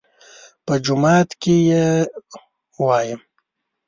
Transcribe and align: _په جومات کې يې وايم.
_په 0.65 0.73
جومات 0.85 1.29
کې 1.41 1.55
يې 1.69 1.85
وايم. 2.85 3.21